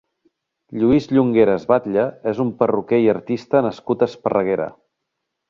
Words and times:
Lluís 0.83 1.07
Llongueras 1.17 1.67
Batlle 1.73 2.05
és 2.31 2.41
un 2.45 2.49
perruquer 2.63 3.01
i 3.05 3.07
artista 3.15 3.63
nascut 3.67 4.03
a 4.03 4.09
Esparreguera. 4.13 4.69